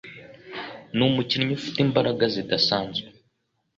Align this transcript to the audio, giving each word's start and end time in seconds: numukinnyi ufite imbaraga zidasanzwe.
numukinnyi 0.95 1.53
ufite 1.59 1.77
imbaraga 1.85 2.23
zidasanzwe. 2.35 3.07